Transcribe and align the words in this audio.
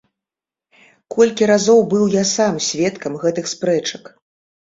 Колькі 1.15 1.49
разоў 1.51 1.79
быў 1.91 2.05
я 2.13 2.23
сам 2.35 2.57
сведкам 2.69 3.21
гэтых 3.27 3.45
спрэчак. 3.53 4.03